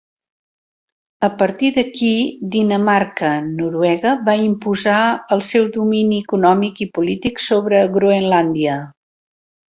A 1.25 1.27
partir 1.41 1.67
d'aquí, 1.75 2.09
Dinamarca-Noruega 2.55 4.13
va 4.31 4.35
imposar 4.47 4.97
el 5.37 5.45
seu 5.49 5.69
domini 5.77 6.19
econòmic 6.25 6.83
i 6.87 6.89
polític 6.97 7.45
sobre 7.51 7.85
Groenlàndia. 7.99 8.81